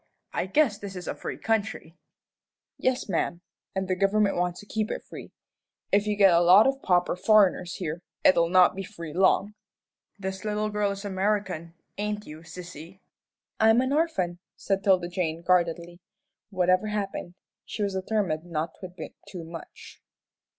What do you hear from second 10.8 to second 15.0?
is American, ain't you, sissy?" "I'm an orphan," said